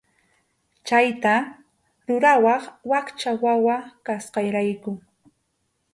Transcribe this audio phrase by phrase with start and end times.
[0.87, 1.33] Chayta
[2.07, 4.91] rurawaq wakcha wawa kasqayrayku.